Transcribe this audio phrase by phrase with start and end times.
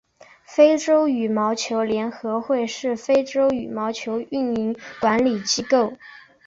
[0.45, 5.93] 非洲羽毛球联合会是非洲羽毛球运动管理机构。